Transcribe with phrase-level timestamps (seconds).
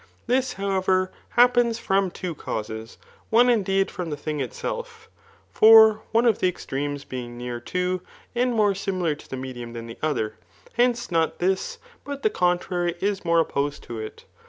[0.25, 2.97] This, however, happens from two causes;
[3.29, 5.11] one indeed from the thing itself;
[5.51, 8.01] for one of the extremes being rjearer to,
[8.33, 10.37] and more similar to the medium than the other,
[10.73, 14.25] hence, not this, but the contrary, is more opposed to it.